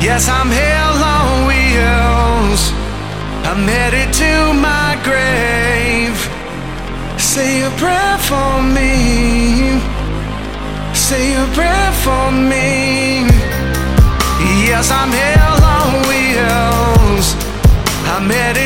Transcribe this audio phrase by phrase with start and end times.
[0.00, 2.72] Yes, I'm hell on wheels.
[3.44, 6.16] I'm headed to my grave.
[7.20, 9.80] Say a prayer for me.
[10.94, 13.26] Say a prayer for me.
[14.64, 17.26] Yes, I'm hell on wheels.
[18.14, 18.63] I'm headed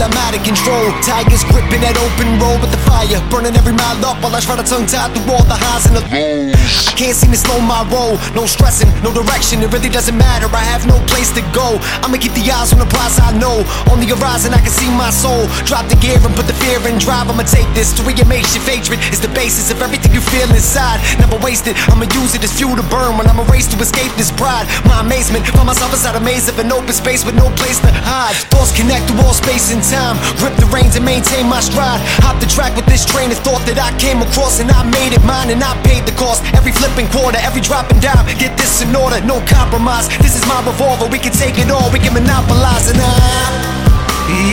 [0.00, 0.88] I'm out of control.
[1.04, 4.56] Tigers gripping that open road with the fire, burning every mile up while I try
[4.56, 6.88] to tongue tie through all the highs and the lows.
[6.88, 9.60] I can't seem to slow my roll, no stressing, no direction.
[9.60, 10.48] It really doesn't matter.
[10.52, 11.76] I have no place to go.
[12.00, 13.60] I'ma keep the eyes on the prize I know.
[13.92, 15.48] On the horizon, I can see my soul.
[15.68, 17.28] Drop the gear and put the fear in drive.
[17.28, 21.00] I'ma take this to where your hatred is the basis of everything you feel inside.
[21.18, 21.74] Never waste it.
[21.90, 24.70] I'ma use it as fuel to burn when I'm a race to escape this pride.
[24.86, 27.90] My amazement, find myself inside a maze of an open space with no place to
[27.90, 28.38] hide.
[28.54, 30.14] Thoughts connect through all space and time.
[30.38, 31.98] Rip the reins and maintain my stride.
[32.22, 35.10] Hop the track with this train of thought that I came across and I made
[35.10, 36.46] it mine and I paid the cost.
[36.54, 38.22] Every flipping quarter, every dropping down.
[38.38, 40.06] Get this in order, no compromise.
[40.22, 41.10] This is my revolver.
[41.10, 43.18] We can take it all, we can monopolize and I.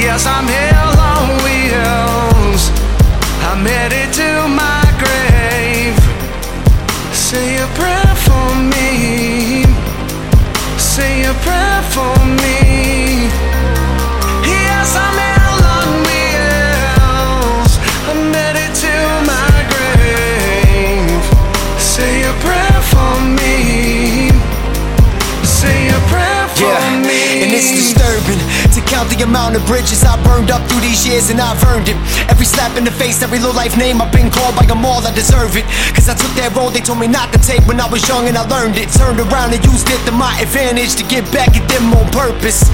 [0.01, 2.26] Yes, I'm hell on wheels.
[28.97, 31.97] Count the amount of bridges I burned up through these years and I've earned it.
[32.33, 35.05] Every slap in the face, every low life name I've been called by them all,
[35.05, 35.65] I deserve it.
[35.93, 38.25] Cause I took that road they told me not to take when I was young
[38.25, 38.89] and I learned it.
[38.89, 42.65] Turned around and used it to my advantage to get back at them on purpose.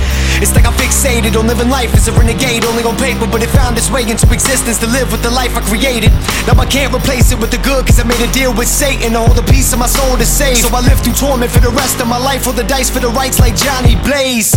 [0.41, 3.51] It's like I'm fixated on living life as a renegade, only on paper, but it
[3.51, 6.11] found its way into existence to live with the life I created.
[6.47, 9.13] Now I can't replace it with the good, cause I made a deal with Satan
[9.13, 10.63] to hold a piece of my soul to save.
[10.63, 12.99] So I live through torment for the rest of my life, roll the dice for
[12.99, 14.55] the rights like Johnny Blaze.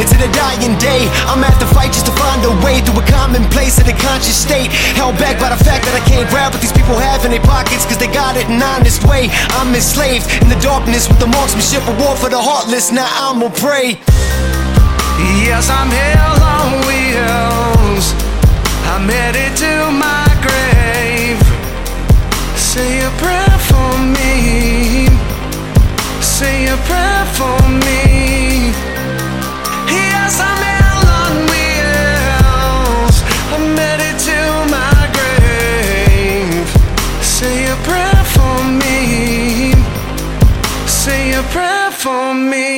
[0.00, 3.06] Into the dying day, I'm at the fight just to find a way through a
[3.08, 4.72] commonplace in a conscious state.
[4.98, 7.44] Held back by the fact that I can't grab what these people have in their
[7.44, 9.28] pockets, cause they got it an honest way.
[9.56, 12.92] I'm enslaved in the darkness with the marksmanship, a war for the heartless.
[12.92, 14.00] Now I'ma pray
[15.52, 18.06] yes, I'm hell on wheels.
[18.92, 19.72] I'm headed to
[20.06, 21.40] my grave.
[22.70, 24.32] Say a prayer for me.
[26.36, 28.02] Say a prayer for me.
[30.00, 33.16] Yes, I'm hell on wheels.
[33.54, 34.38] I'm headed to
[34.76, 36.68] my grave.
[37.36, 39.00] Say a prayer for me.
[40.86, 42.72] Say a prayer for me.